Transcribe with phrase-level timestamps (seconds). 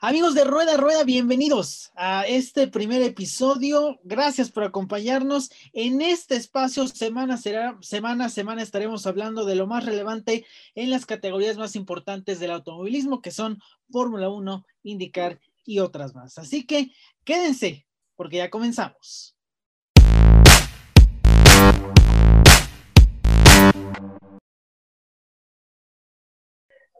[0.00, 3.98] Amigos de Rueda Rueda, bienvenidos a este primer episodio.
[4.04, 5.50] Gracias por acompañarnos.
[5.72, 10.90] En este espacio, semana será, semana a semana estaremos hablando de lo más relevante en
[10.90, 16.38] las categorías más importantes del automovilismo, que son Fórmula 1, IndyCar y otras más.
[16.38, 16.92] Así que
[17.24, 17.84] quédense,
[18.14, 19.34] porque ya comenzamos.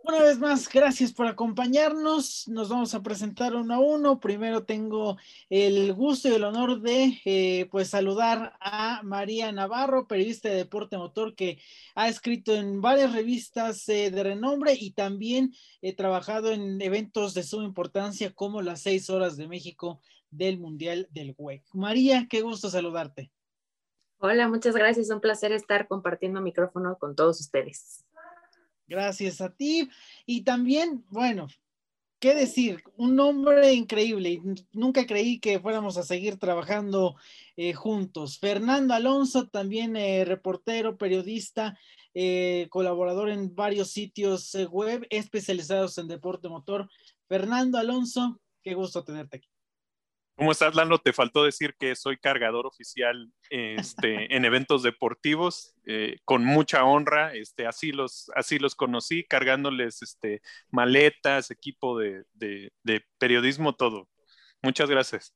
[0.08, 2.48] Una vez más, gracias por acompañarnos.
[2.48, 4.18] Nos vamos a presentar uno a uno.
[4.20, 5.18] Primero tengo
[5.50, 10.96] el gusto y el honor de eh, pues saludar a María Navarro, periodista de deporte
[10.96, 11.58] motor que
[11.94, 15.52] ha escrito en varias revistas eh, de renombre y también
[15.82, 20.00] he trabajado en eventos de suma importancia como las seis horas de México
[20.30, 21.64] del Mundial del WEC.
[21.74, 23.30] María, qué gusto saludarte.
[24.20, 25.10] Hola, muchas gracias.
[25.10, 28.06] Un placer estar compartiendo micrófono con todos ustedes.
[28.88, 29.88] Gracias a ti.
[30.26, 31.48] Y también, bueno,
[32.18, 34.40] qué decir, un nombre increíble.
[34.72, 37.16] Nunca creí que fuéramos a seguir trabajando
[37.56, 38.38] eh, juntos.
[38.38, 41.78] Fernando Alonso, también eh, reportero, periodista,
[42.14, 46.88] eh, colaborador en varios sitios web especializados en deporte motor.
[47.28, 49.48] Fernando Alonso, qué gusto tenerte aquí.
[50.38, 50.98] ¿Cómo estás, Lano?
[50.98, 57.34] Te faltó decir que soy cargador oficial este, en eventos deportivos, eh, con mucha honra,
[57.34, 64.08] este, así, los, así los conocí, cargándoles este, maletas, equipo de, de, de periodismo, todo.
[64.62, 65.34] Muchas gracias.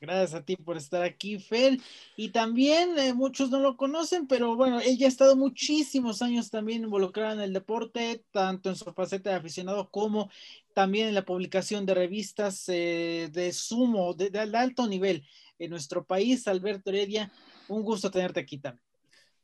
[0.00, 1.78] Gracias a ti por estar aquí, Fer.
[2.16, 6.84] Y también eh, muchos no lo conocen, pero bueno, ella ha estado muchísimos años también
[6.84, 10.30] involucrada en el deporte, tanto en su faceta de aficionado como
[10.74, 15.26] también en la publicación de revistas eh, de sumo, de, de, alto nivel
[15.58, 16.48] en nuestro país.
[16.48, 17.30] Alberto Heredia,
[17.68, 18.89] un gusto tenerte aquí también.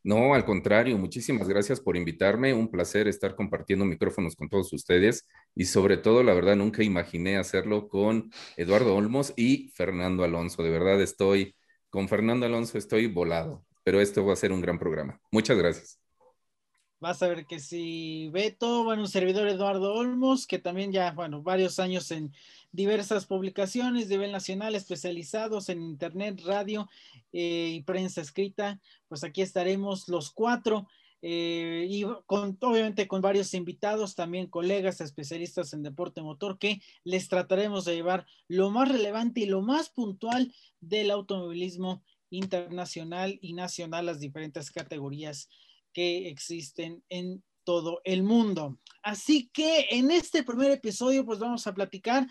[0.07, 2.55] No, al contrario, muchísimas gracias por invitarme.
[2.55, 7.39] Un placer estar compartiendo micrófonos con todos ustedes y sobre todo, la verdad, nunca imaginé
[7.39, 10.63] hacerlo con Eduardo Olmos y Fernando Alonso.
[10.63, 11.57] De verdad, estoy
[11.91, 15.21] con Fernando Alonso, estoy volado, pero esto va a ser un gran programa.
[15.33, 15.99] Muchas gracias.
[17.01, 21.81] Vas a ver que si Beto, bueno, servidor Eduardo Olmos, que también ya, bueno, varios
[21.81, 22.33] años en
[22.73, 26.89] diversas publicaciones de nivel nacional especializados en internet, radio
[27.33, 30.89] eh, y prensa escrita, pues aquí estaremos los cuatro.
[31.23, 37.29] Eh, y con, obviamente con varios invitados, también colegas especialistas en deporte motor, que les
[37.29, 44.07] trataremos de llevar lo más relevante y lo más puntual del automovilismo internacional y nacional,
[44.07, 45.49] las diferentes categorías
[45.93, 48.79] que existen en todo el mundo.
[49.03, 52.27] Así que en este primer episodio, pues vamos a platicar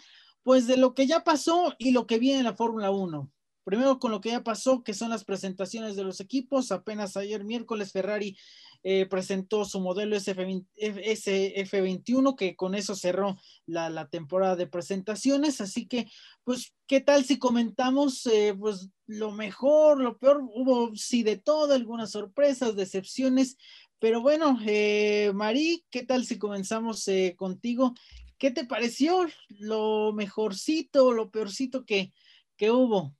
[0.45, 3.31] pues de lo que ya pasó y lo que viene en la Fórmula 1.
[3.63, 6.71] Primero con lo que ya pasó, que son las presentaciones de los equipos.
[6.71, 8.37] Apenas ayer miércoles Ferrari
[8.83, 15.61] eh, presentó su modelo SF20, SF21, que con eso cerró la, temporada de presentaciones.
[15.61, 16.05] Así que,
[16.43, 20.43] pues, ¿qué tal si comentamos eh, pues lo mejor, lo peor?
[20.43, 23.57] Hubo sí de todo, algunas sorpresas, decepciones.
[23.97, 27.95] Pero bueno, eh, Mari, ¿qué tal si comenzamos eh, contigo?
[28.37, 32.13] ¿Qué te pareció lo mejorcito, lo peorcito que,
[32.57, 33.15] que hubo?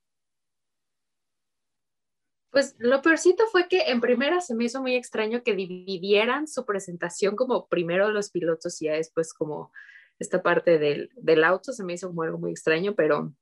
[2.49, 6.65] Pues lo peorcito fue que en primera se me hizo muy extraño que dividieran su
[6.65, 9.71] presentación como primero los pilotos y después como
[10.19, 13.33] esta parte del, del auto, se me hizo como algo muy extraño, pero,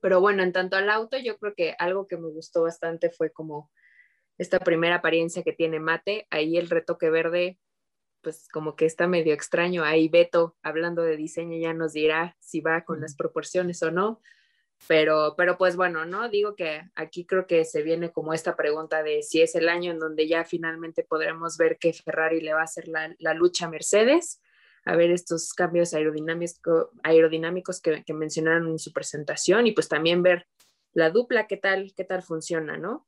[0.00, 3.30] pero bueno, en tanto al auto, yo creo que algo que me gustó bastante fue
[3.30, 3.70] como
[4.38, 7.58] esta primera apariencia que tiene Mate, ahí el retoque verde
[8.22, 9.84] pues como que está medio extraño.
[9.84, 14.20] Ahí Beto, hablando de diseño, ya nos dirá si va con las proporciones o no.
[14.86, 16.28] Pero, pero pues bueno, ¿no?
[16.28, 19.90] Digo que aquí creo que se viene como esta pregunta de si es el año
[19.90, 23.66] en donde ya finalmente podremos ver que Ferrari le va a hacer la, la lucha
[23.66, 24.40] a Mercedes,
[24.84, 30.22] a ver estos cambios aerodinámicos, aerodinámicos que, que mencionaron en su presentación y pues también
[30.22, 30.46] ver
[30.92, 33.07] la dupla, qué tal, qué tal funciona, ¿no?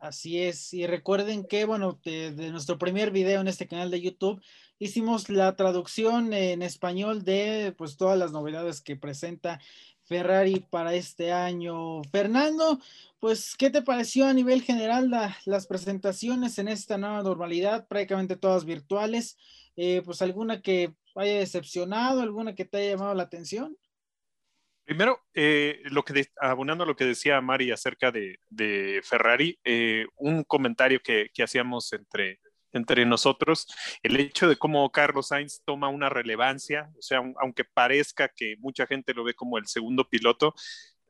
[0.00, 4.40] Así es, y recuerden que, bueno, de, nuestro primer video en este canal de YouTube,
[4.78, 9.60] hicimos la traducción en español de pues todas las novedades que presenta
[10.04, 12.02] Ferrari para este año.
[12.04, 12.80] Fernando,
[13.18, 18.36] pues, ¿qué te pareció a nivel general la, las presentaciones en esta nueva normalidad, prácticamente
[18.36, 19.36] todas virtuales?
[19.76, 23.76] Eh, pues alguna que haya decepcionado, alguna que te haya llamado la atención.
[24.90, 25.84] Primero, eh,
[26.40, 31.92] abonando a lo que decía Mari acerca de, Ferrari, eh, un comentario que, que hacíamos
[31.92, 32.40] entre,
[32.72, 33.68] entre nosotros,
[34.02, 38.84] el hecho de cómo Carlos Sainz toma una relevancia, o sea, aunque parezca que mucha
[38.84, 40.54] gente lo ve como el segundo piloto,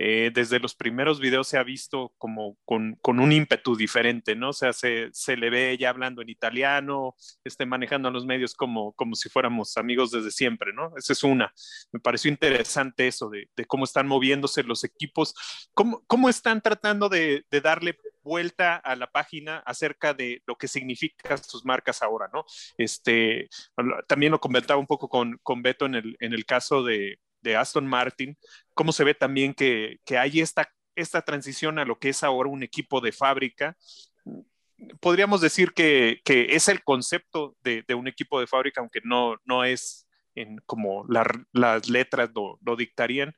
[0.02, 4.49] eh, desde los primeros videos se ha visto como con, un ímpetu diferente, ¿no?
[4.49, 7.14] O sea, se, le ve ya hablando en italiano,
[7.44, 10.94] este, manejando a los medios como, como si fuéramos amigos desde siempre, ¿no?
[10.97, 11.52] Esa es una.
[11.93, 15.35] Me pareció interesante eso de, cómo están moviéndose los equipos,
[15.75, 21.37] cómo, cómo están tratando de, darle vuelta a la página acerca de lo que significan
[21.44, 22.47] sus marcas ahora, ¿no?
[22.79, 23.50] Este,
[24.08, 27.56] también lo comentaba un poco con, con Beto en el, en el caso de, de
[27.56, 28.37] Aston Martin,
[28.75, 32.62] cómo se ve también que, hay esta, esta transición a lo que es ahora un
[32.62, 33.76] equipo de fábrica.
[35.00, 40.06] Podríamos decir que, es el concepto de, un equipo de fábrica, aunque no, no es
[40.34, 43.34] en como las letras lo, dictarían,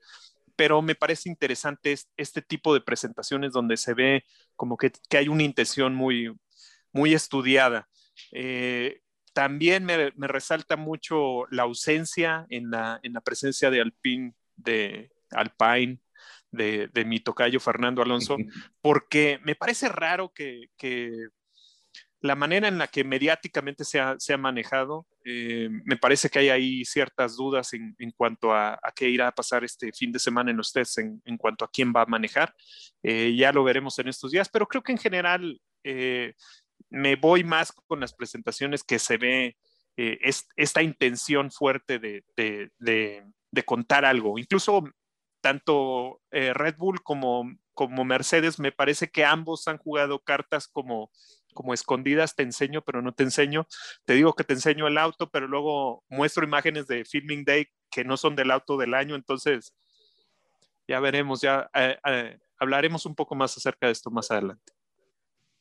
[0.57, 4.25] pero me parece interesante este, tipo de presentaciones donde se ve
[4.57, 6.35] como que, hay una intención muy,
[6.93, 7.89] muy estudiada.
[8.33, 9.01] Eh,
[9.33, 15.99] también me, resalta mucho la ausencia en la, presencia de Alpine, de Alpine,
[16.51, 18.37] de, mi tocayo Fernando Alonso,
[18.81, 20.69] porque me parece raro que,
[22.21, 26.85] la manera en la que mediáticamente se ha, manejado, eh, me parece que hay ahí
[26.85, 30.73] ciertas dudas en, cuanto a, qué irá a pasar este fin de semana en los
[30.73, 32.55] tests, en, cuanto a quién va a manejar.
[33.03, 36.35] Eh, ya lo veremos en estos días, pero creo que en general eh,
[36.91, 39.57] me voy más con las presentaciones que se ve
[39.97, 40.19] eh,
[40.57, 43.25] esta intención fuerte de,
[43.65, 44.39] contar algo.
[44.39, 44.85] Incluso
[45.41, 47.45] tanto eh, Red Bull como,
[48.05, 51.11] Mercedes, me parece que ambos han jugado cartas como,
[51.53, 53.67] como escondidas, te enseño, pero no te enseño.
[54.05, 58.05] Te digo que te enseño el auto, pero luego muestro imágenes de Filming Day que
[58.05, 59.75] no son del auto del año, entonces
[60.89, 64.73] ya veremos, ya eh, hablaremos un poco más acerca de esto más adelante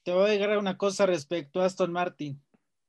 [0.03, 2.41] te voy a agregar una cosa respecto a Aston Martin.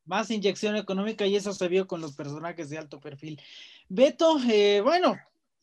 [0.05, 3.41] Más inyección económica y eso se vio con los personajes de alto perfil.
[3.89, 5.17] Beto, eh, bueno,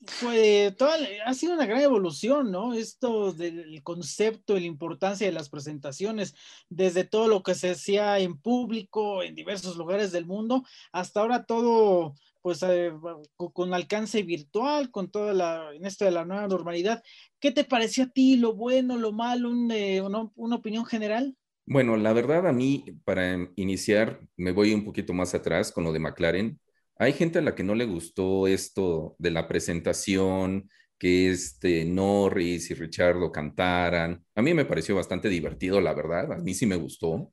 [0.06, 2.74] fue toda, ha sido una gran evolución, ¿no?
[2.74, 6.36] Esto del concepto y la importancia de las presentaciones,
[6.70, 10.64] desde todo lo que se hacía en público, en diversos lugares del mundo,
[10.94, 12.92] hasta ahora todo, pues, eh,
[13.36, 17.04] con alcance virtual, con toda la, en esto de la nueva normalidad.
[17.40, 21.36] ¿Qué te pareció a ti, lo bueno, lo malo, eh, una opinión general?
[21.72, 25.94] Bueno, la verdad a mí, para iniciar, me voy un poquito más atrás con lo
[25.94, 26.60] de McLaren.
[26.98, 32.72] Hay gente a la que no le gustó esto de la presentación, que este Norris
[32.72, 34.26] y Richardo cantaran.
[34.34, 36.34] A mí me pareció bastante divertido, la verdad.
[36.34, 37.32] A mí sí me gustó.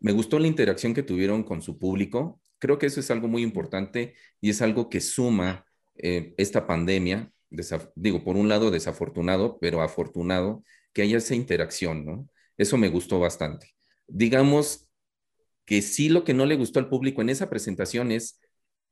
[0.00, 2.40] Me gustó la interacción que tuvieron con su público.
[2.58, 5.64] Creo que eso es algo muy importante y es algo que suma
[5.96, 7.32] eh, esta pandemia.
[7.94, 12.30] digo, por un lado desafortunado, pero afortunado que haya esa interacción.
[12.56, 13.76] Eso me gustó bastante
[14.08, 14.88] digamos
[15.64, 18.40] que sí lo que no le gustó al público en esa presentación es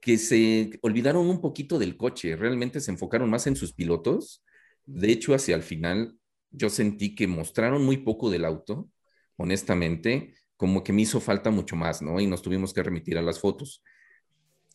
[0.00, 4.44] que se olvidaron un poquito del coche, realmente se enfocaron más en sus pilotos.
[4.84, 6.18] De hecho, hacia el final
[6.50, 8.90] yo sentí que mostraron muy poco del auto,
[9.36, 12.20] honestamente, como que me hizo falta mucho más, ¿no?
[12.20, 13.82] Y nos tuvimos que remitir a las fotos.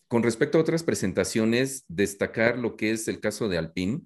[0.08, 4.02] Con respecto a otras presentaciones, destacar lo que es el caso de Alpine.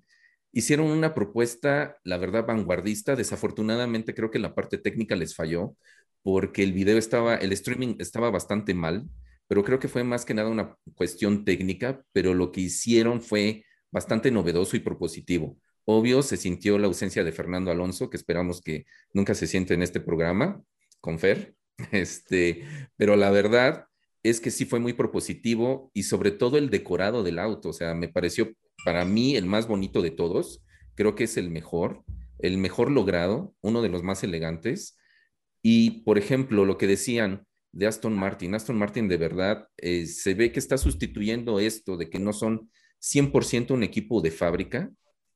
[0.52, 3.16] Hicieron una propuesta, la verdad, vanguardista.
[3.16, 5.76] Desafortunadamente creo que la parte técnica les falló
[6.22, 9.08] porque el video estaba, el streaming estaba bastante mal,
[9.48, 13.66] pero creo que fue más que nada una cuestión técnica, pero lo que hicieron fue
[13.92, 15.58] bastante novedoso y propositivo.
[15.86, 19.84] Obvio, se sintió la ausencia de Fernando Alonso, que esperamos que nunca se siente en
[19.84, 20.62] este programa,
[21.02, 21.56] con Fer,
[21.92, 22.64] este,
[22.98, 23.88] pero la verdad
[24.24, 27.94] es que sí fue muy propositivo y sobre todo el decorado del auto, o sea,
[27.94, 28.54] me pareció
[28.86, 30.64] para mí el más bonito de todos,
[30.96, 32.04] creo que es el mejor,
[32.40, 34.98] el mejor logrado, uno de los más elegantes
[35.62, 40.36] y, por ejemplo, lo que decían de Aston Martin, Aston Martin de verdad eh, se
[40.36, 42.70] ve que está sustituyendo esto de que no son
[43.02, 44.92] 100% un equipo de fábrica,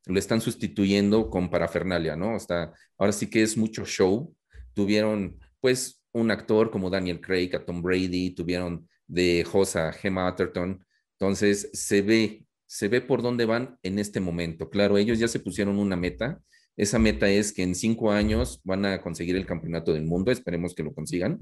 [0.06, 2.36] lo están sustituyendo con parafernalia, ¿no?
[2.38, 4.34] Está, ahora sí que es mucho show.
[4.74, 10.84] Tuvieron, pues, un actor como Daniel Craig, a Tom Brady, tuvieron de Josa, Gemma Atherton.
[11.14, 14.70] Entonces, se ve, se ve por dónde van en este momento.
[14.70, 16.42] Claro, ellos ya se pusieron una meta
[16.78, 20.76] esa meta es que en cinco años van a conseguir el campeonato del mundo, esperemos
[20.76, 21.40] que lo consigan.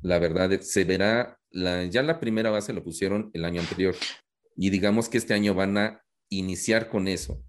[0.00, 3.96] La verdad, se verá, ya la primera base lo pusieron el año anterior
[4.56, 7.42] y digamos que este año van a iniciar con eso.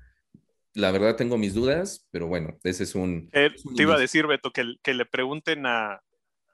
[0.73, 3.29] La verdad tengo mis dudas, pero bueno, ese es un...
[3.33, 6.01] Eh, te iba a decir, Beto, que, que le pregunten a,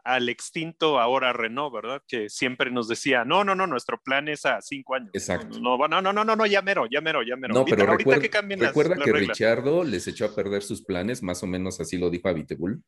[0.07, 2.01] al extinto ahora Renault, ¿verdad?
[2.07, 5.09] Que siempre nos decía, no, no, no, nuestro plan es a cinco años.
[5.11, 5.59] Exacto.
[5.59, 7.53] No, no, no, no, no, no ya mero, ya mero, ya mero.
[7.53, 11.47] No, pero recuerda, que, recuerda que Richardo les echó a perder sus planes, más o
[11.47, 12.81] menos así lo dijo a Vitebull,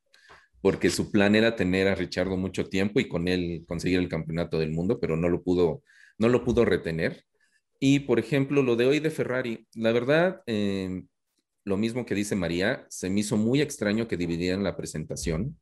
[0.61, 4.57] porque su plan era tener a Richardo mucho tiempo y con él conseguir el campeonato
[4.57, 5.83] del mundo, pero no lo pudo,
[6.17, 7.25] no lo pudo retener.
[7.81, 11.03] Y, por ejemplo, lo de hoy de Ferrari, la verdad, eh,
[11.65, 15.59] lo mismo que dice María, se me hizo muy extraño que dividieran la presentación.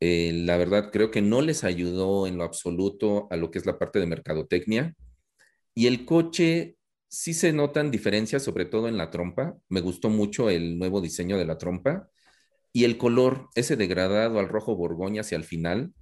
[0.00, 3.66] Eh, la verdad, creo que no les ayudó en lo absoluto a lo que es
[3.66, 4.94] la parte de mercadotecnia.
[5.74, 6.76] Y el coche,
[7.08, 9.56] sí se notan diferencias, sobre todo en la trompa.
[9.68, 12.08] Me gustó mucho el nuevo diseño de la trompa.
[12.72, 15.94] Y el color, ese degradado al rojo borgoña hacia el final,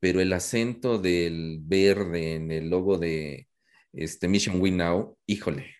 [0.00, 3.48] pero el acento del verde en el logo de
[3.92, 5.74] este Mission We Now, híjole,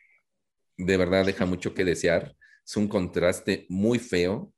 [0.78, 2.34] de verdad deja mucho que desear.
[2.66, 4.52] Es un contraste muy feo.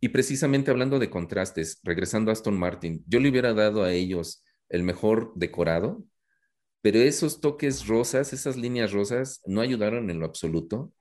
[0.00, 4.44] Y precisamente hablando de contrastes, regresando a Aston Martin, yo le hubiera dado a ellos
[4.68, 6.04] el mejor decorado,
[6.82, 10.92] pero esos toques rosas, esas líneas rosas, no ayudaron en lo absoluto.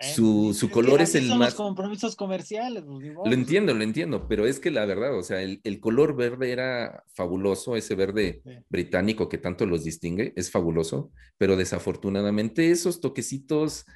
[0.00, 1.48] Su, su color es el son más...
[1.48, 2.84] Los compromisos comerciales.
[2.86, 3.14] pues.
[3.24, 6.52] Lo entiendo, lo entiendo, pero es que la verdad, o sea, el, el color verde
[6.52, 8.50] era fabuloso, ese verde Sí.
[8.68, 13.86] británico que tanto los distingue, es fabuloso, pero desafortunadamente esos toquecitos,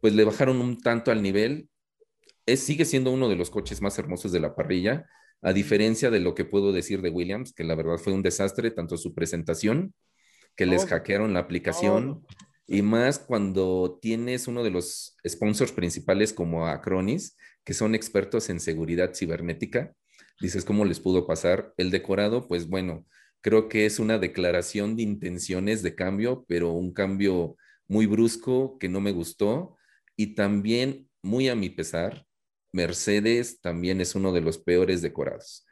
[0.00, 1.68] pues le bajaron un tanto al nivel.
[2.48, 5.06] Es, sigue siendo uno de los coches más hermosos de la parrilla,
[5.42, 8.70] a diferencia de lo que puedo decir de Williams, que la verdad fue un desastre,
[8.70, 9.94] tanto su presentación,
[10.56, 12.26] que les hackearon la aplicación,
[12.66, 18.60] y más cuando tienes uno de los sponsors principales como Acronis, que son expertos en
[18.60, 19.94] seguridad cibernética.
[20.40, 21.72] Dices, ¿cómo les pudo pasar?
[21.76, 23.06] El decorado, pues bueno,
[23.40, 28.88] creo que es una declaración de intenciones de cambio, pero un cambio muy brusco que
[28.88, 29.76] no me gustó.
[30.16, 32.27] Y también, muy a mi pesar,
[32.72, 35.66] Mercedes también es uno de los peores decorados.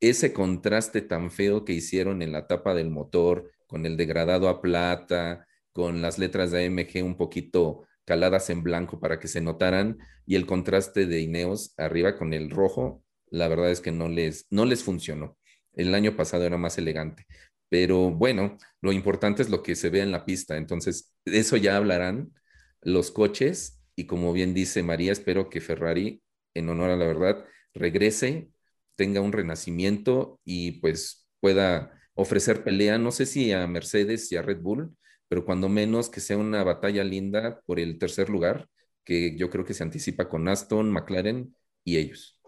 [0.00, 4.60] Ese contraste tan feo que hicieron en la tapa del motor, con el degradado a
[4.60, 9.98] plata, con las letras de AMG un poquito caladas en blanco para que se notaran
[10.26, 14.46] y el contraste de Ineos arriba con el rojo, la verdad es que no les,
[14.50, 15.38] no les funcionó.
[15.72, 17.26] El año pasado era más elegante,
[17.68, 21.56] pero bueno, lo importante es lo que se ve en la pista, entonces de eso
[21.56, 22.32] ya hablarán
[22.80, 26.22] los coches y como bien dice María, espero que Ferrari,
[26.54, 28.50] en honor a la verdad, regrese,
[28.96, 34.42] tenga un renacimiento y pues pueda ofrecer pelea, no sé si a Mercedes y a
[34.42, 34.96] Red Bull,
[35.28, 38.68] pero cuando menos que sea una batalla linda por el tercer lugar,
[39.04, 41.54] que yo creo que se anticipa con Aston, McLaren
[41.84, 42.38] y ellos.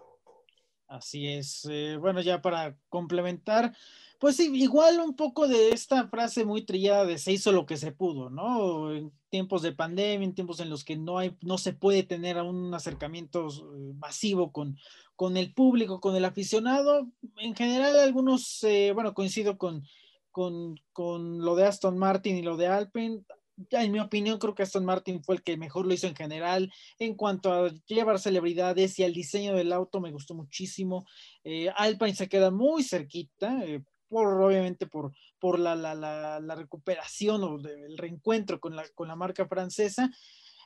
[0.89, 1.67] Así es.
[1.71, 3.75] Eh, bueno, ya para complementar,
[4.19, 7.93] pues igual un poco de esta frase muy trillada de se hizo lo que se
[7.93, 9.11] pudo, ¿no?
[9.33, 12.75] Tiempos de pandemia, en tiempos en los que no hay, no se puede tener un
[12.75, 14.77] acercamiento eh, masivo con,
[15.17, 17.09] con el público, con el aficionado.
[17.39, 19.85] En general, algunos, eh, bueno, coincido con,
[20.31, 23.23] con, con lo de Aston Martin y lo de Alpine.
[23.71, 26.17] Ya en mi opinión, creo que Aston Martin fue el que mejor lo hizo en
[26.17, 26.71] general.
[26.99, 31.07] En cuanto a llevar celebridades y al diseño del auto, me gustó muchísimo.
[31.43, 33.83] Eh, Alpine se queda muy cerquita, eh,
[34.13, 39.17] por, obviamente por, por la, la, la, recuperación o el reencuentro con la, con la
[39.17, 40.11] marca francesa.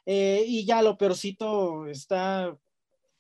[0.05, 2.57] Eh, y ya lo peorcito está,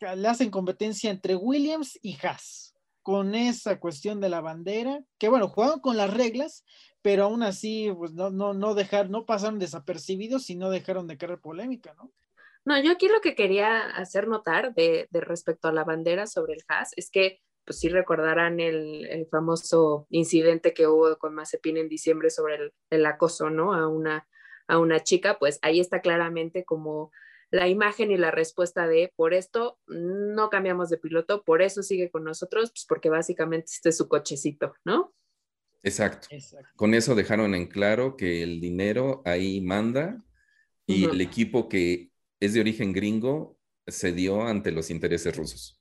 [0.00, 5.46] le hacen competencia entre Williams y Haas con esa cuestión de la bandera, que bueno,
[5.46, 6.64] jugaron con las reglas,
[7.02, 11.16] pero aún así, pues no, no, no dejar, no pasaron desapercibidos y no dejaron de
[11.16, 12.10] crear polémica, ¿no?
[12.64, 16.54] No, yo aquí lo que quería hacer notar de, de respecto a la bandera sobre
[16.54, 21.76] el Haas es que, pues sí recordarán el, el famoso incidente que hubo con Mazepin
[21.76, 23.74] en diciembre sobre el, el acoso, ¿no?
[23.74, 24.26] A una,
[24.68, 27.10] a una chica, pues ahí está claramente como
[27.50, 32.10] la imagen y la respuesta de por esto no cambiamos de piloto, por eso sigue
[32.10, 35.12] con nosotros, pues porque básicamente este es su cochecito, ¿no?
[35.82, 36.28] Exacto.
[36.30, 36.68] Exacto.
[36.76, 40.24] Con eso dejaron en claro que el dinero ahí manda
[40.86, 43.56] y el equipo que es de origen gringo
[43.88, 45.80] cedió ante los intereses rusos.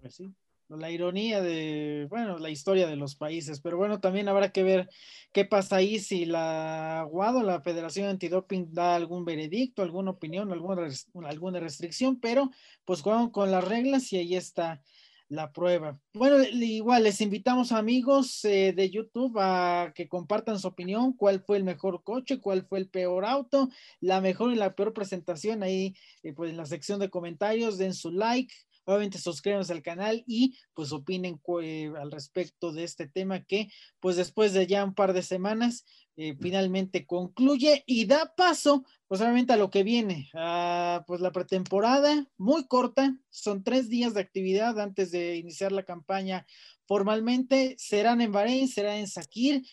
[0.00, 0.34] Pues sí,
[0.76, 4.88] la ironía de, bueno, la historia de los países, pero bueno, también habrá que ver
[5.32, 10.88] qué pasa ahí si la WADO, la Federación Antidoping, da algún veredicto, alguna opinión, alguna,
[11.24, 12.50] alguna restricción, pero
[12.84, 14.82] pues juegan con las reglas y ahí está
[15.28, 16.00] la prueba.
[16.12, 21.40] Bueno, le- igual les invitamos amigos eh, de YouTube a que compartan su opinión, cuál
[21.44, 23.68] fue el mejor coche, cuál fue el peor auto,
[24.00, 27.94] la mejor y la peor presentación ahí, eh, pues en la sección de comentarios, den
[27.94, 28.52] su like,
[28.84, 33.68] obviamente suscríbanse al canal y pues opinen eh, al respecto de este tema que
[34.00, 35.84] pues después de ya un par de semanas
[36.16, 41.32] eh, finalmente concluye y da paso pues obviamente a lo que viene, a, pues la
[41.32, 46.46] pretemporada muy corta, son tres días de actividad antes de iniciar la campaña
[46.86, 49.64] formalmente, serán en Bahrein, será en Sakir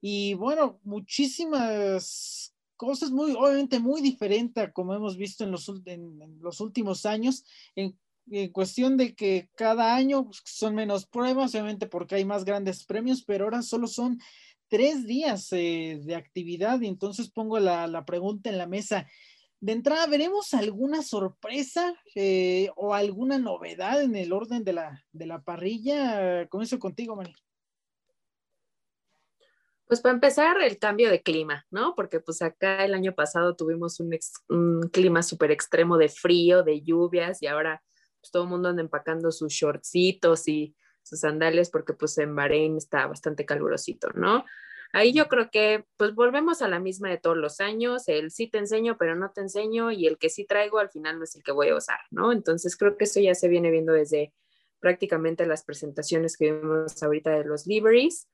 [0.00, 6.20] y bueno, muchísimas cosas muy, obviamente muy diferentes a como hemos visto en los, en-
[6.22, 7.44] en los últimos años,
[7.74, 7.98] en
[8.30, 12.84] en cuestión de que cada año pues, son menos pruebas, obviamente porque hay más grandes
[12.84, 14.18] premios, pero ahora solo son
[14.68, 19.06] tres días eh, de actividad y entonces pongo la, la pregunta en la mesa.
[19.60, 25.26] de entrada, ¿veremos alguna sorpresa eh, o alguna novedad en el orden de la, de
[25.26, 26.46] la parrilla?
[26.48, 27.36] Comienzo contigo, María.
[29.86, 31.94] Pues para empezar, el cambio de clima, ¿no?
[31.94, 34.18] Porque pues acá el año pasado tuvimos un,
[34.48, 37.84] un clima súper extremo de frío, de lluvias y ahora
[38.26, 42.76] pues, todo el mundo anda empacando sus shortcitos y sus sandalias porque pues en Bahrein
[42.76, 44.44] está bastante calurosito, ¿no?
[44.92, 48.48] Ahí yo creo que pues volvemos a la misma de todos los años, el sí
[48.48, 51.36] te enseño pero no te enseño y el que sí traigo al final no es
[51.36, 52.32] el que voy a usar, ¿no?
[52.32, 54.32] Entonces creo que eso ya se viene viendo desde
[54.80, 58.28] prácticamente las presentaciones que vimos ahorita de los liveries,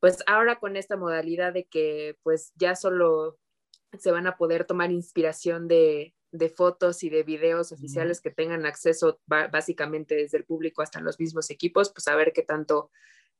[0.00, 3.38] pues ahora con esta modalidad de que pues ya solo
[3.98, 8.66] se van a poder tomar inspiración de, de fotos y de videos oficiales que tengan
[8.66, 12.90] acceso básicamente desde el público hasta los mismos equipos, pues a ver qué tanto,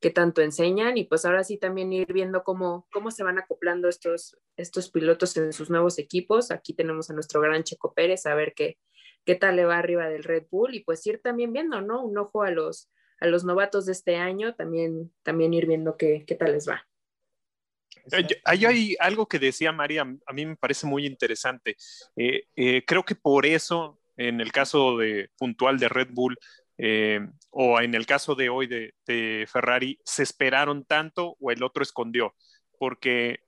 [0.01, 3.89] qué tanto enseñan y pues ahora sí también ir viendo cómo, cómo se van acoplando
[3.89, 6.51] estos, estos pilotos en sus nuevos equipos.
[6.51, 8.79] Aquí tenemos a nuestro gran Checo Pérez, a ver qué,
[9.25, 12.03] qué tal le va arriba del Red Bull y pues ir también viendo, ¿no?
[12.03, 12.91] Un ojo a los,
[13.21, 16.88] a los novatos de este año, también, también ir viendo qué, qué tal les va.
[18.45, 21.77] Hay, hay algo que decía María, a mí me parece muy interesante.
[22.17, 26.39] Eh, eh, creo que por eso, en el caso de, puntual de Red Bull,
[26.79, 31.63] eh, o en el caso de hoy de, de, Ferrari, se esperaron tanto o el
[31.63, 32.35] otro escondió,
[32.79, 33.41] porque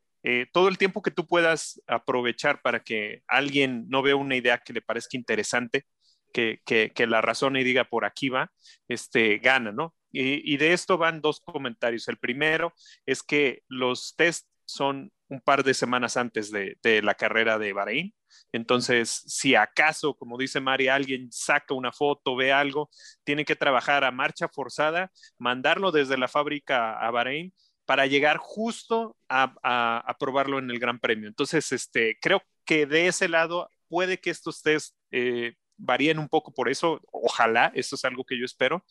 [0.53, 4.75] todo el tiempo que tú puedas aprovechar para que alguien no vea una idea que
[4.75, 5.87] le parezca interesante,
[6.31, 8.53] que, que, que la razone y diga por aquí va,
[8.87, 9.95] este, gana, ¿no?
[10.13, 12.09] Y, de esto van dos comentarios.
[12.09, 12.75] El primero
[13.07, 18.15] es que los test son un par de semanas antes de, la carrera de Bahrein.
[18.53, 22.91] Entonces, si acaso, como dice Mari, alguien saca una foto, ve algo,
[23.25, 27.53] tiene que trabajar a marcha forzada, mandarlo desde la fábrica a Bahrein
[27.85, 31.29] para llegar justo a, probarlo en el Gran Premio.
[31.29, 36.53] Entonces, este, creo que de ese lado puede que estos test eh, varíen un poco
[36.53, 37.01] por eso.
[37.13, 38.85] Ojalá, eso es algo que yo espero.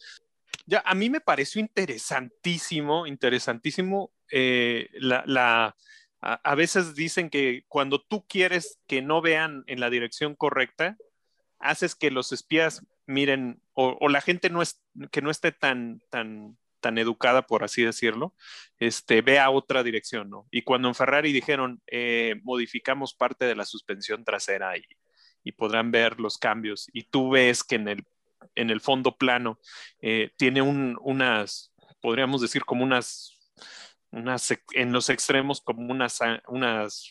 [0.65, 4.89] Ya, a mí me pareció interesantísimo, interesantísimo eh,
[6.21, 10.97] a, veces dicen que cuando tú quieres que no vean en la dirección correcta,
[11.59, 16.57] haces que los espías miren, o, la gente no es, que no esté tan, tan,
[16.79, 18.35] tan educada, por así decirlo,
[18.79, 20.31] este, vea otra dirección.
[20.51, 24.83] Y cuando en Ferrari dijeron, eh, modificamos parte de la suspensión trasera y,
[25.43, 28.05] y podrán ver los cambios, y tú ves que en el
[28.55, 29.59] en el fondo plano,
[30.01, 33.38] eh, tiene unas, podríamos decir como unas,
[34.11, 37.09] unas, en los extremos como unas, unas,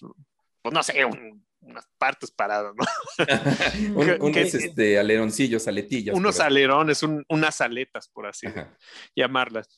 [0.63, 2.85] pues no sé, unas partes paradas, ¿no?
[4.21, 6.17] unos este, aleroncillos, aletillas.
[6.17, 8.47] Unos alerones, unas aletas, por así
[9.15, 9.69] llamarlas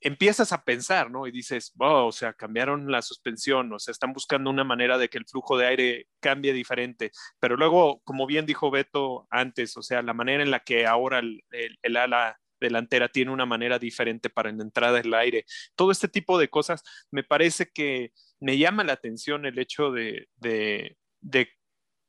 [0.00, 1.26] empiezas a pensar, ¿no?
[1.26, 5.08] Y dices, wow, o sea, cambiaron la suspensión, o sea, están buscando una manera de
[5.08, 7.10] que el flujo de aire cambie diferente.
[7.40, 11.18] Pero luego, como bien dijo Beto antes, o sea, la manera en la que ahora
[11.18, 15.44] el, ala delantera tiene una manera diferente para la entrada del aire.
[15.74, 20.28] Todo este tipo de cosas, me parece que me llama la atención el hecho de,
[20.36, 21.48] de, de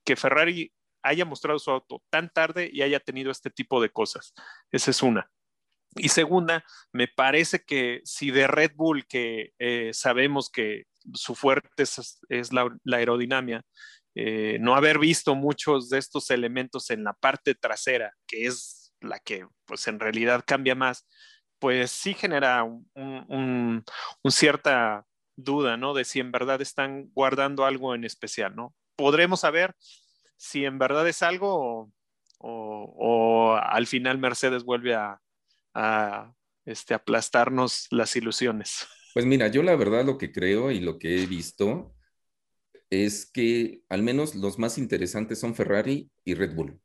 [0.06, 0.72] que Ferrari
[1.04, 4.34] haya mostrado su auto tan tarde y haya tenido este tipo de cosas.
[4.72, 5.30] Esa es una.
[5.96, 10.84] Y segunda, me parece que si de Red Bull, que eh, sabemos que
[11.14, 13.64] su fuerte es, la, aerodinámica,
[14.16, 19.20] eh, no haber visto muchos de estos elementos en la parte trasera, que es la
[19.20, 21.08] que pues en realidad cambia más,
[21.60, 23.84] pues sí genera un,
[24.30, 25.06] cierta
[25.36, 25.94] duda, ¿no?
[25.94, 28.74] De si en verdad están guardando algo en especial, ¿no?
[28.96, 29.76] Podremos saber
[30.38, 31.92] si en verdad es algo
[32.40, 35.20] o al final Mercedes vuelve a,
[35.74, 36.34] a
[36.66, 38.88] este, aplastarnos las ilusiones.
[39.14, 41.96] Pues mira, yo la verdad lo que creo y lo que he visto
[42.90, 46.80] es que al menos los más interesantes son Ferrari y Red Bull.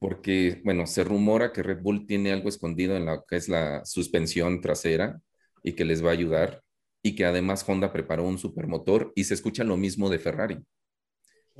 [0.00, 3.84] Porque, bueno, se rumora que Red Bull tiene algo escondido en lo que es la
[3.84, 5.20] suspensión trasera
[5.62, 6.64] y que les va a ayudar.
[7.02, 10.58] Y que además Honda preparó un supermotor y se escucha lo mismo de Ferrari.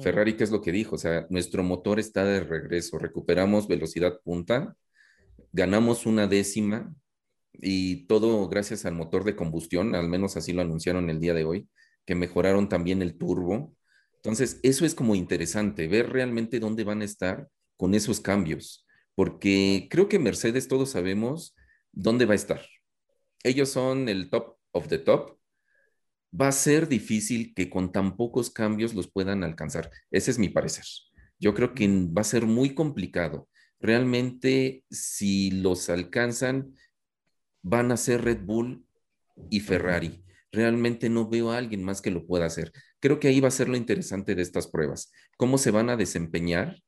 [0.00, 0.96] Ferrari, ¿qué es lo que dijo?
[0.96, 4.76] O sea, nuestro motor está de regreso, recuperamos velocidad punta
[5.53, 6.94] ganamos una décima
[7.53, 11.44] y todo gracias al motor de combustión, al menos así lo anunciaron el día de
[11.44, 11.68] hoy,
[12.07, 13.74] que mejoraron también el turbo.
[14.16, 17.48] Entonces, eso es como interesante, ver realmente dónde van a estar
[17.81, 21.57] con esos cambios, porque creo que Mercedes todos sabemos
[21.93, 22.61] dónde va a estar.
[23.43, 25.38] Ellos son el top of the top.
[26.38, 29.90] Va a ser difícil que con tan pocos cambios los puedan alcanzar.
[30.11, 30.85] Ese es mi parecer.
[31.38, 33.49] Yo creo que va a ser muy complicado
[33.81, 36.75] realmente si los alcanzan,
[37.62, 38.85] van a ser Red Bull
[39.49, 40.23] y Ferrari.
[40.53, 42.73] Realmente no veo a alguien más que lo pueda hacer.
[42.99, 45.97] Creo que ahí va a ser lo interesante de estas pruebas, cómo se van a
[45.97, 46.83] desempeñar,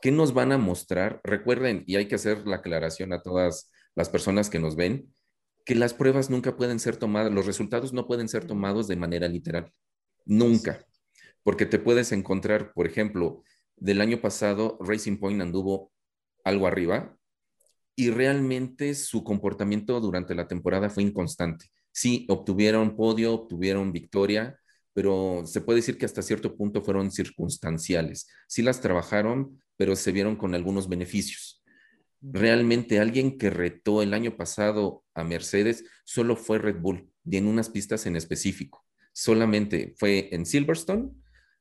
[0.00, 1.20] qué nos van a mostrar.
[1.24, 5.12] Recuerden, y hay que hacer la aclaración a todas las personas que nos ven,
[5.64, 9.28] que las pruebas nunca pueden ser tomadas, los resultados no pueden ser tomados de manera
[9.28, 9.72] literal,
[10.24, 10.86] nunca,
[11.42, 13.42] porque te puedes encontrar, por ejemplo,
[13.76, 15.92] del año pasado, Racing Point anduvo
[16.44, 17.16] algo arriba
[17.96, 21.66] y realmente su comportamiento durante la temporada fue inconstante.
[21.90, 24.58] Sí, obtuvieron podio, obtuvieron victoria,
[24.92, 28.28] pero se puede decir que hasta cierto punto fueron circunstanciales.
[28.48, 31.62] Sí las trabajaron, pero se vieron con algunos beneficios.
[32.20, 37.46] Realmente alguien que retó el año pasado a Mercedes solo fue Red Bull y en
[37.46, 38.84] unas pistas en específico.
[39.12, 41.10] Solamente fue en Silverstone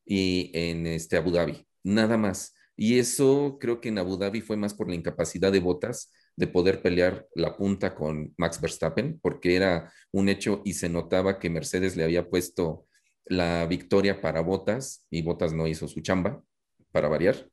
[0.05, 2.53] y en este Abu Dhabi, nada más.
[2.77, 6.47] Y eso creo que en Abu Dhabi fue más por la incapacidad de botas de
[6.47, 11.49] poder pelear la punta con Max Verstappen, porque era un hecho y se notaba que
[11.49, 12.87] Mercedes le había puesto
[13.25, 16.43] la victoria para Botas y Botas no hizo su chamba,
[16.91, 17.49] para variar.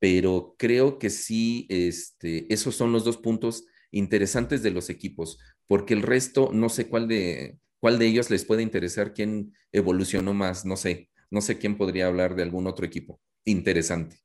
[0.00, 5.94] Pero creo que sí, este, esos son los dos puntos interesantes de los equipos, porque
[5.94, 10.64] el resto, no sé cuál de, cuál de ellos les puede interesar, quién evolucionó más,
[10.64, 14.16] no sé, no sé quién podría hablar de algún otro equipo interesante.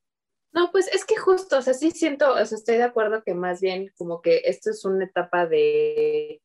[0.54, 3.34] No, pues es que justo, o sea, sí siento, o sea, estoy de acuerdo que
[3.34, 6.42] más bien como que esto es una etapa de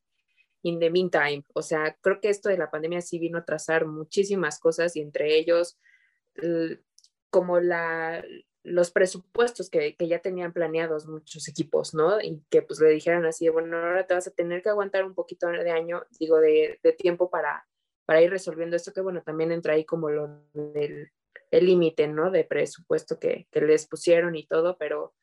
[0.63, 3.87] in the meantime, o sea, creo que esto de la pandemia sí vino a trazar
[3.87, 5.79] muchísimas cosas y entre ellos
[7.31, 8.25] como la,
[8.63, 12.21] los presupuestos que, que, ya tenían planeados muchos equipos, ¿no?
[12.21, 15.15] Y que pues le dijeran así, bueno, ahora te vas a tener que aguantar un
[15.15, 17.67] poquito de año, digo, de, de tiempo para,
[18.05, 21.11] para ir resolviendo esto, que bueno, también entra ahí como lo del
[21.51, 22.31] el límite, ¿no?
[22.31, 25.15] De presupuesto que, que, les pusieron y todo, pero,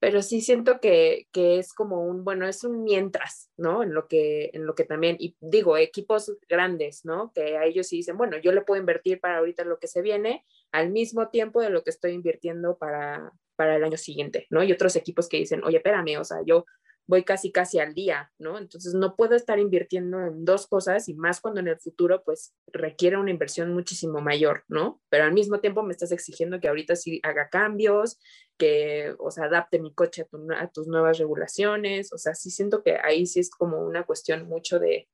[0.00, 3.82] pero sí siento que, que, es como un, bueno, es un mientras, ¿no?
[3.82, 7.32] En lo que, en lo que también, y digo, equipos grandes, ¿no?
[7.34, 10.02] Que a ellos sí dicen, bueno, yo le puedo invertir para ahorita lo que se
[10.02, 14.62] viene al mismo tiempo de lo que estoy invirtiendo para, para el año siguiente, ¿no?
[14.62, 16.64] Y otros equipos que dicen, oye, espérame, o sea, yo
[17.08, 18.58] voy casi casi al día, ¿no?
[18.58, 22.54] Entonces no puedo estar invirtiendo en dos cosas y más cuando en el futuro pues
[22.66, 25.00] requiere una inversión muchísimo mayor, ¿no?
[25.08, 28.20] Pero al mismo tiempo me estás exigiendo que ahorita sí haga cambios,
[28.58, 32.82] que, o sea, adapte mi coche a, a tus nuevas regulaciones, o sea, sí siento
[32.82, 35.08] que ahí sí es como una cuestión mucho de,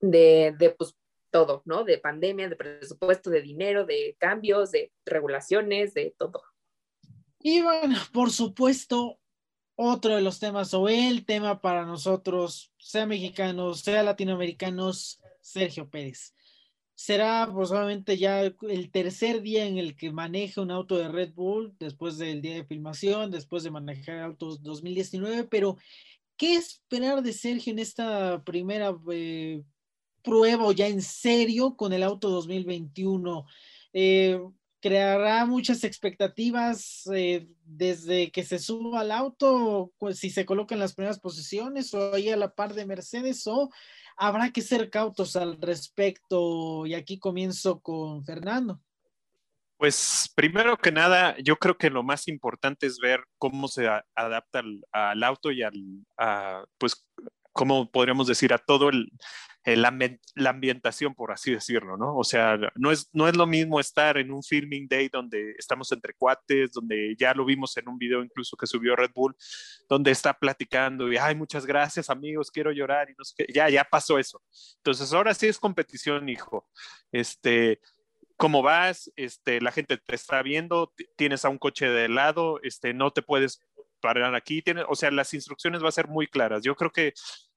[0.00, 0.94] de, de pues
[1.30, 1.84] todo, ¿no?
[1.84, 6.42] De pandemia, de presupuesto, de dinero, de cambios, de regulaciones, de todo.
[7.38, 9.18] Y bueno, por supuesto,
[9.76, 16.34] otro de los temas o el tema para nosotros, sea mexicanos, sea latinoamericanos, Sergio Pérez.
[16.94, 21.74] Será probablemente ya el tercer día en el que maneja un auto de Red Bull,
[21.80, 25.78] después del día de filmación, después de manejar autos 2019, pero
[26.36, 29.62] ¿qué esperar de Sergio en esta primera eh,
[30.22, 33.46] prueba o ya en serio con el auto 2021?
[33.94, 34.40] Eh,
[34.82, 40.94] creará muchas expectativas eh, desde que se suba al auto, si se coloca en las
[40.94, 43.70] primeras posiciones o ahí a la par de Mercedes o
[44.16, 46.84] habrá que ser cautos al respecto.
[46.84, 48.80] Y aquí comienzo con Fernando.
[49.76, 54.62] Pues primero que nada, yo creo que lo más importante es ver cómo se adapta
[54.92, 55.74] al, auto y al,
[56.16, 57.06] a, pues,
[57.52, 59.12] cómo podríamos decir, a todo el,
[59.64, 59.92] eh, la,
[60.50, 62.16] ambientación, por así decirlo, ¿no?
[62.16, 65.92] O sea, no es, no es lo mismo estar en un filming day donde estamos
[65.92, 69.36] entre cuates, donde ya lo vimos en un video incluso que subió Red Bull,
[69.88, 73.68] donde está platicando y, ay, muchas gracias amigos, quiero llorar y no sé qué, ya,
[73.68, 74.42] ya pasó eso.
[74.78, 76.66] Entonces, ahora sí es competición, hijo.
[77.12, 77.80] Este,
[78.36, 82.92] cómo vas, este, la gente te está viendo, tienes a un coche de lado, este,
[82.94, 83.62] no te puedes
[84.02, 86.62] parar aquí, tiene, o sea, las instrucciones van a ser muy claras.
[86.62, 87.14] Yo creo que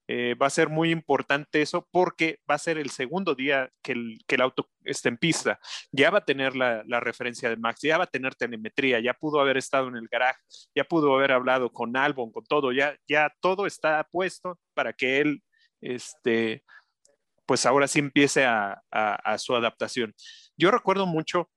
[0.08, 3.94] eh, va a ser muy importante eso porque va a ser el segundo día que
[3.94, 5.60] el, que el auto esté en pista.
[5.92, 9.16] Ya va a tener la, la, referencia de Max, ya va a tener telemetría, ya
[9.16, 10.40] pudo haber estado en el garaje,
[10.76, 15.22] ya pudo haber hablado con Albon, con todo, ya, ya todo está puesto para que
[15.22, 15.44] él,
[15.82, 16.64] este,
[17.48, 20.14] pues ahora sí empiece a, a, a su adaptación.
[20.56, 21.50] Yo recuerdo mucho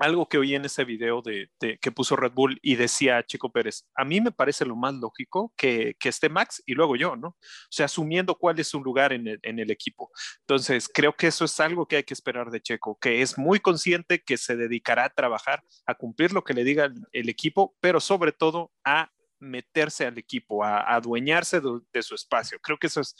[0.00, 3.84] algo que oí en ese video de, que puso Red Bull y decía Chico Pérez,
[3.94, 7.28] a mí me parece lo más lógico que, que esté Max y luego yo, ¿no?
[7.28, 7.36] O
[7.70, 10.10] sea, asumiendo cuál es su lugar en el, equipo.
[10.40, 13.60] Entonces, creo que eso es algo que hay que esperar de Checo, que es muy
[13.60, 18.00] consciente que se dedicará a trabajar, a cumplir lo que le diga el, equipo, pero
[18.00, 22.58] sobre todo a meterse al equipo, a, adueñarse de, su espacio.
[22.60, 23.14] Creo que eso es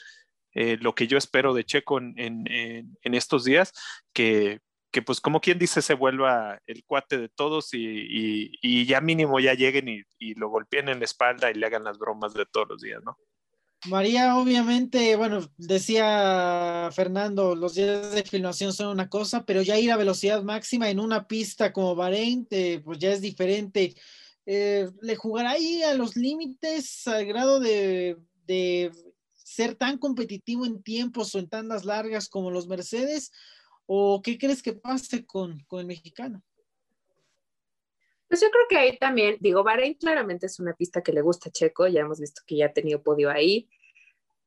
[0.53, 3.73] eh, lo que yo espero de Checo en, en estos días,
[4.13, 4.61] que
[4.91, 9.39] que pues como quien dice se vuelva el cuate de todos y, y, ya mínimo
[9.41, 12.47] ya lleguen y, y, lo golpeen en la espalda y le hagan las bromas de
[12.47, 13.19] todos los días, ¿no?
[13.87, 19.93] María, obviamente, bueno, decía Fernando, los días de filmación son una cosa, pero ya ir
[19.93, 23.95] a velocidad máxima en una pista como Bahrein, eh, pues ya es diferente.
[24.47, 28.17] Eh, ¿Le jugará ahí a los límites al grado de,
[29.45, 33.31] ser tan competitivo en tiempos o en tandas largas como los Mercedes?
[33.91, 36.43] ¿O qué crees que pase con, con el mexicano?
[38.29, 41.49] Pues yo creo que ahí también, digo, Bahrein claramente es una pista que le gusta
[41.49, 43.71] a Checo, ya hemos visto que ya ha tenido podio ahí.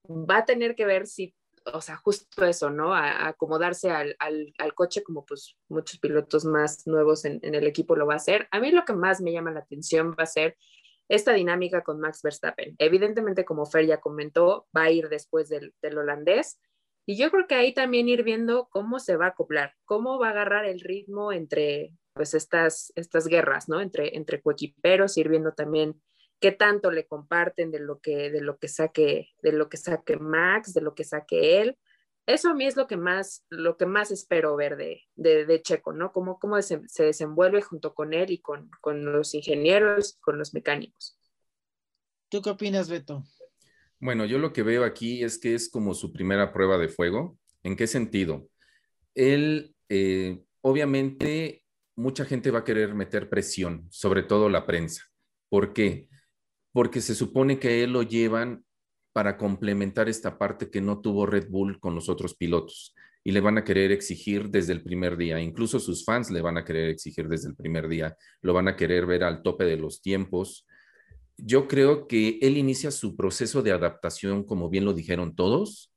[0.08, 1.34] Va a tener que ver si,
[1.66, 2.94] o sea, justo eso, ¿no?
[2.94, 7.96] A, acomodarse al, al, coche como pues muchos pilotos más nuevos en, en, el equipo
[7.96, 8.48] lo va a hacer.
[8.52, 10.56] A mí lo que más me llama la atención va a ser
[11.10, 12.76] esta dinámica con Max Verstappen.
[12.78, 16.60] Evidentemente, como Fer ya comentó, va a ir después del, del holandés.
[17.06, 20.28] Y yo creo que ahí también ir viendo cómo se va a acoplar, cómo va
[20.28, 23.82] a agarrar el ritmo entre, pues estas, estas guerras, ¿no?
[23.82, 26.02] Entre, entre coequiperos, ir viendo también
[26.40, 30.18] qué tanto le comparten de lo que, de lo que saque, de lo que saque
[30.18, 31.78] Max, de lo que saque él.
[32.28, 35.92] Eso a mí es lo que más, lo que más espero ver de, de, Checo,
[35.92, 36.12] ¿no?
[36.12, 41.18] Cómo, cómo se, desenvuelve junto con él y con, con los ingenieros, con los mecánicos.
[42.30, 43.24] ¿Tú qué opinas, Beto?
[44.02, 47.38] Bueno, yo lo que veo aquí es que es como su primera prueba de fuego.
[47.62, 48.50] ¿En qué sentido?
[49.14, 51.64] Él, eh, obviamente,
[51.96, 55.04] mucha gente va a querer meter presión, sobre todo la prensa.
[55.50, 56.10] ¿Por qué?
[56.74, 58.66] Porque se supone que él lo llevan
[59.14, 63.42] para complementar esta parte que no tuvo Red Bull con los otros pilotos y le
[63.42, 65.40] van a querer exigir desde el primer día.
[65.40, 68.18] Incluso sus fans le van a querer exigir desde el primer día.
[68.42, 70.66] Lo van a querer ver al tope de los tiempos.
[71.38, 75.94] Yo creo que él inicia su proceso de adaptación, como bien lo dijeron todos.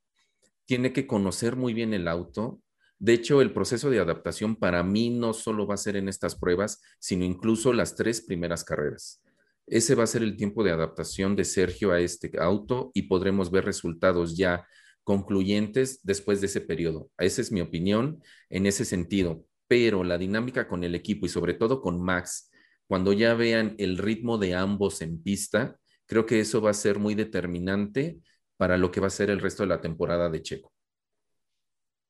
[0.67, 2.63] Tiene que conocer muy bien el auto,
[3.05, 6.37] de hecho, el proceso de adaptación para mí no solo va a ser en estas
[6.37, 9.23] pruebas, sino incluso las tres primeras carreras.
[9.67, 13.51] Ese va a ser el tiempo de adaptación de Sergio a este auto y podremos
[13.51, 14.67] ver resultados ya
[15.03, 17.11] concluyentes después de ese periodo.
[17.19, 19.45] Esa es mi opinión en ese sentido.
[19.67, 22.51] Pero la dinámica con el equipo y sobre todo con Max,
[22.87, 26.99] cuando ya vean el ritmo de ambos en pista, creo que eso va a ser
[26.99, 28.21] muy determinante
[28.57, 30.75] para lo que va a ser el resto de la temporada de Checo.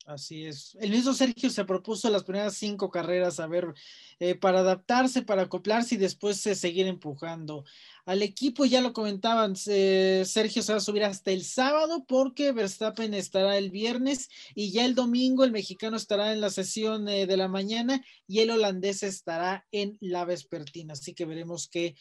[0.06, 0.76] Así es.
[0.80, 3.72] El mismo Sergio se propuso las primeras cinco carreras, a ver,
[4.18, 7.64] eh, para adaptarse, para acoplarse y después eh, seguir empujando.
[8.06, 13.14] Al equipo, ya lo comentaban, Sergio se va a subir hasta el sábado porque Verstappen
[13.14, 17.36] estará el viernes y ya el domingo el mexicano estará en la sesión eh, de
[17.38, 20.92] la mañana y el holandés estará en la vespertina.
[20.92, 21.96] Así que veremos que,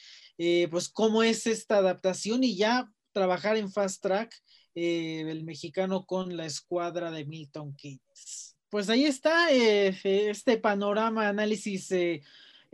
[0.69, 4.35] pues, cómo es esta adaptación y ya trabajar en fast track
[4.75, 8.57] eh, el mexicano con la escuadra de Milton Keynes.
[8.69, 11.89] Pues ahí está eh, este panorama, análisis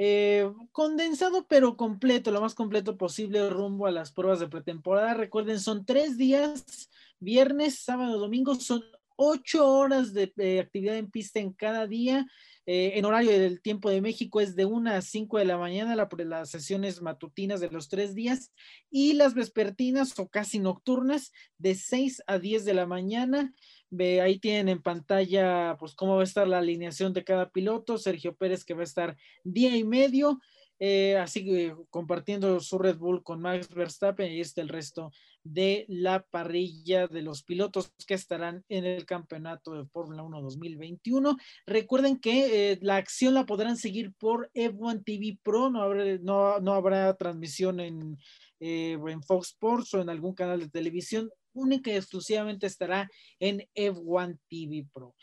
[0.01, 5.13] eh, condensado pero completo, lo más completo posible rumbo a las pruebas de pretemporada.
[5.13, 8.81] Recuerden, son tres días, viernes, sábado, domingo, son
[9.17, 12.25] ocho horas de actividad en pista en cada día.
[12.71, 15.95] Eh, en horario del tiempo de México es de 1 a 5 de la mañana,
[15.95, 18.53] la, las sesiones matutinas de los tres días
[18.91, 23.55] y las vespertinas o casi nocturnas de 6 a 10 de la mañana.
[23.89, 27.97] Ve, ahí tienen en pantalla pues cómo va a estar la alineación de cada piloto.
[27.97, 30.39] Sergio Pérez que va a estar día y medio.
[30.81, 35.11] Eh, así compartiendo su Red Bull con Max Verstappen y este el resto
[35.43, 41.35] de la parrilla de los pilotos que estarán en el campeonato de Fórmula 1 2021.
[41.65, 46.61] Recuerden que eh, la acción la podrán seguir por F1 TV Pro, no habrá, no,
[46.61, 48.17] no habrá transmisión en,
[48.61, 53.67] eh, en Fox Sports o en algún canal de televisión, única y exclusivamente estará en
[53.75, 55.15] F1 TV Pro.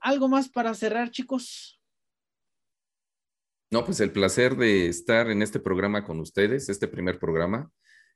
[0.00, 1.80] ¿Algo más para cerrar, chicos?
[3.70, 7.70] No, pues el placer de estar en este programa con ustedes, este primer programa,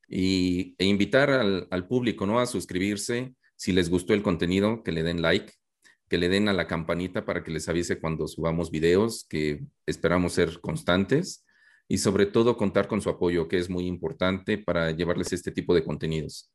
[0.09, 2.39] y, e invitar al, al, público ¿no?
[2.39, 3.35] a suscribirse.
[3.57, 5.53] Si les gustó el contenido, que le den like,
[6.09, 10.33] que le den a la campanita para que les avise cuando subamos videos, que esperamos
[10.33, 11.45] ser constantes
[11.89, 15.75] y sobre todo contar con su apoyo, que es muy importante para llevarles este tipo
[15.75, 16.51] de contenidos.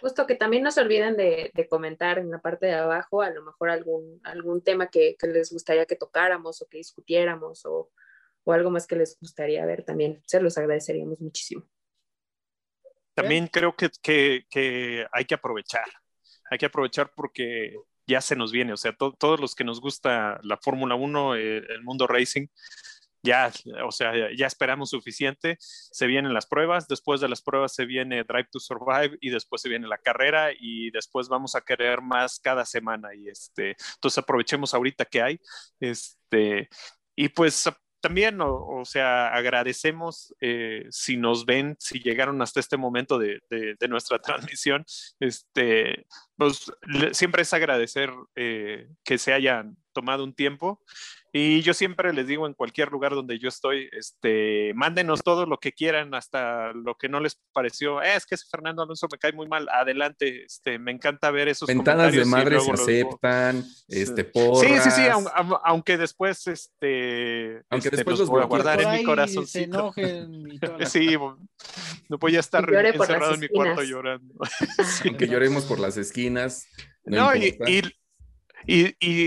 [0.00, 3.30] Justo que también no se olviden de, de comentar en la parte de abajo a
[3.30, 7.90] lo mejor algún, algún tema que, les gustaría que tocáramos o que discutiéramos o,
[8.44, 10.22] o algo más que les gustaría ver también.
[10.26, 11.66] Se los agradeceríamos muchísimo.
[13.14, 15.84] También creo que, que, que hay que aprovechar.
[16.50, 18.72] Hay que aprovechar porque ya se nos viene.
[18.72, 22.46] O sea, todos los que nos gusta la Fórmula 1, eh, el mundo racing,
[23.22, 23.52] ya,
[23.84, 25.56] o sea, ya esperamos suficiente.
[25.60, 29.62] Se vienen las pruebas, después de las pruebas se viene Drive to Survive y después
[29.62, 33.14] se viene la carrera y después vamos a querer más cada semana.
[33.14, 35.40] Y este, entonces aprovechemos ahorita que hay.
[35.80, 36.68] Este,
[37.14, 37.68] y pues
[38.00, 43.88] también, o, sea, agradecemos eh, si nos ven, si llegaron hasta este momento de, de,
[43.88, 44.18] nuestra
[44.58, 44.84] transmisión.
[45.20, 46.06] Este,
[46.36, 46.72] pues
[47.12, 50.82] siempre es agradecer eh, que se hayan tomado un tiempo.
[51.32, 55.58] Y yo siempre les digo en cualquier lugar donde yo estoy, este, mándenos todo lo
[55.58, 58.02] que quieran, hasta lo que no les pareció.
[58.02, 59.68] Eh, es que ese Fernando Alonso me cae muy mal.
[59.68, 64.82] Adelante, este, me encanta ver esos Ventanas de madre se aceptan, este, porras.
[64.82, 65.08] Sí, sí, sí,
[65.64, 69.46] aunque después, este, aunque este, después los, voy a guardar en mi corazón.
[69.46, 71.16] Se enojen sí,
[72.08, 74.34] no voy a estar encerrado en mi cuarto llorando.
[75.04, 76.66] Aunque lloremos por las esquinas.
[77.04, 77.82] No, y, y,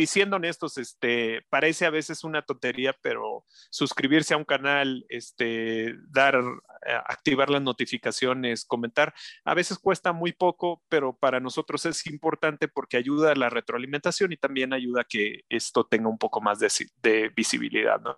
[0.08, 6.36] siendo honestos, este, parece a veces una tontería, pero suscribirse a un canal, este, dar,
[6.36, 12.67] eh, activar las notificaciones, comentar, a veces cuesta muy poco, pero para nosotros es importante
[12.67, 16.60] porque ayuda a la retroalimentación y también ayuda a que esto tenga un poco más
[16.60, 16.69] de,
[17.02, 18.15] de visibilidad, ¿no?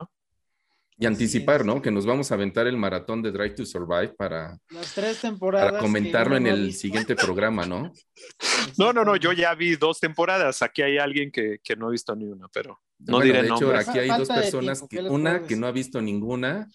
[0.98, 1.82] Y anticipar, ¿no?
[1.82, 5.72] Que nos vamos a aventar el maratón de Drive to Survive para, Las tres temporadas
[5.72, 7.92] para comentarlo en el siguiente programa, ¿no?
[8.78, 10.62] No, no, no, yo ya vi dos temporadas.
[10.62, 13.76] Aquí hay alguien que, que no ha visto ni una, pero no diré de hecho,
[13.76, 16.70] aquí hay dos personas, que, una que no ha visto ninguna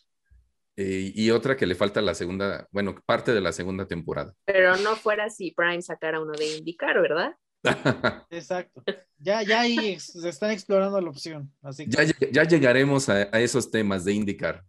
[0.77, 4.35] eh, y otra que le falta la segunda, bueno, parte de la segunda temporada.
[4.45, 7.37] Pero no fuera si Prime sacara uno de indicar, ¿verdad?
[8.31, 8.83] Exacto.
[9.19, 11.53] Ya, ya ahí se están explorando la opción.
[11.63, 14.65] Así ya, llegaremos a, esos temas de indicar.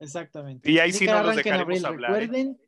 [0.00, 0.70] Exactamente.
[0.70, 2.10] Y ahí sí no nos dejaremos hablar.
[2.10, 2.20] ¿eh?
[2.20, 2.58] Recuerden.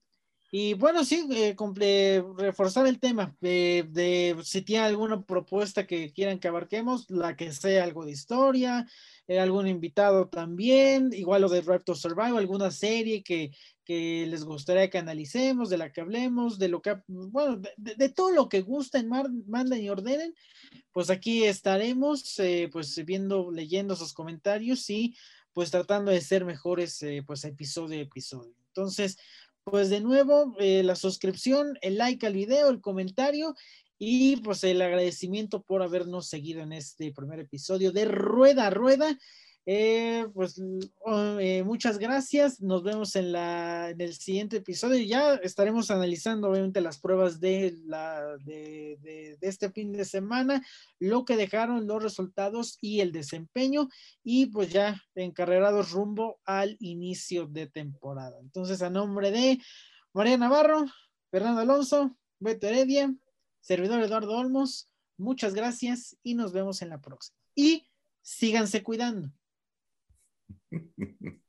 [0.53, 6.47] Y bueno, sí, eh, reforzar el tema de si tiene alguna propuesta que quieran que
[6.47, 8.87] abarquemos, la que sea algo de historia,
[9.27, 13.51] eh, algún invitado también, igual lo de Raptor Survival, alguna serie que,
[13.85, 18.31] que les gustaría que analicemos, de la que hablemos, de lo que, bueno, de, todo
[18.31, 20.35] lo que gusten, manden y ordenen,
[20.93, 25.15] pues aquí estaremos, eh, pues viendo, leyendo sus comentarios y
[25.53, 28.55] pues tratando de ser mejores, eh, pues episodio a episodio.
[28.69, 29.17] Entonces,
[29.63, 33.55] pues de nuevo, eh, la suscripción, el like al video, el comentario
[33.99, 39.17] y pues el agradecimiento por habernos seguido en este primer episodio de Rueda Rueda.
[39.67, 40.61] Eh, pues
[41.01, 42.61] oh, eh, muchas gracias.
[42.61, 45.03] Nos vemos en, la, en el siguiente episodio.
[45.05, 50.63] Ya estaremos analizando obviamente las pruebas de, la, de, de, este fin de semana,
[50.99, 53.89] lo que dejaron los resultados y el desempeño.
[54.23, 58.39] Y pues ya encarrerados rumbo al inicio de temporada.
[58.41, 59.59] Entonces, a nombre de
[60.13, 60.85] María Navarro,
[61.31, 63.15] Fernando Alonso, Beto Heredia,
[63.65, 67.39] servidor Eduardo Olmos, muchas gracias y nos vemos en la próxima.
[67.55, 67.89] Y
[68.21, 69.33] síganse cuidando.